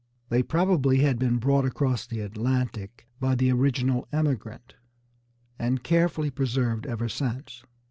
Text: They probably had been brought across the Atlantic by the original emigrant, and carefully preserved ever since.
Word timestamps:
They 0.29 0.41
probably 0.41 1.01
had 1.01 1.19
been 1.19 1.37
brought 1.37 1.63
across 1.63 2.07
the 2.07 2.21
Atlantic 2.21 3.05
by 3.19 3.35
the 3.35 3.51
original 3.51 4.07
emigrant, 4.11 4.73
and 5.59 5.83
carefully 5.83 6.31
preserved 6.31 6.87
ever 6.87 7.07
since. 7.07 7.63